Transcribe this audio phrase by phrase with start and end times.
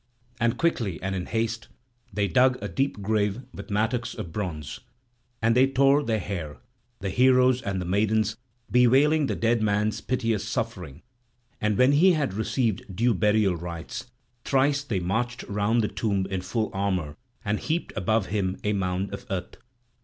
[0.39, 1.67] And quickly and in haste
[2.11, 4.79] they dug a deep grave with mattocks of bronze;
[5.43, 6.57] and they tore their hair,
[7.01, 8.35] the heroes and the maidens,
[8.71, 11.03] bewailing the dead man's piteous suffering;
[11.61, 14.07] and when he had received due burial rites,
[14.43, 17.15] thrice they marched round the tomb in full armour,
[17.45, 19.57] and heaped above him a mound of earth.